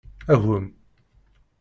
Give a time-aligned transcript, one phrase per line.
[0.33, 0.65] Agem.